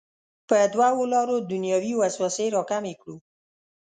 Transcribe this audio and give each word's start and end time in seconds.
په 0.47 0.57
دوو 0.73 1.01
لارو 1.13 1.35
دنیوي 1.51 1.93
وسوسې 1.97 2.45
راکمې 2.55 2.93
کړو. 3.01 3.15